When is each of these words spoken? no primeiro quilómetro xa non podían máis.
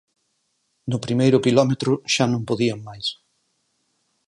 no 0.89 0.97
primeiro 1.05 1.43
quilómetro 1.45 1.91
xa 2.13 2.25
non 2.29 2.47
podían 2.49 2.79
máis. 2.87 3.07